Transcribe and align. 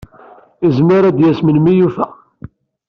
Yezmer 0.63 1.03
ad 1.05 1.13
d-yas 1.17 1.39
melmi 1.41 1.69
i 1.71 1.75
yufa. 1.79 2.07